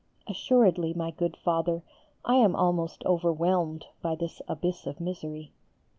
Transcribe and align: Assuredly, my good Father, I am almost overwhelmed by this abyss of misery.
Assuredly, 0.25 0.95
my 0.95 1.11
good 1.11 1.37
Father, 1.37 1.83
I 2.25 2.33
am 2.37 2.55
almost 2.55 3.03
overwhelmed 3.05 3.85
by 4.01 4.15
this 4.15 4.41
abyss 4.47 4.87
of 4.87 4.99
misery. 4.99 5.51